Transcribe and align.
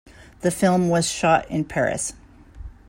The 0.39 0.49
film 0.49 0.89
was 0.89 1.07
shot 1.11 1.47
in 1.47 1.63
Paris. 1.63 2.13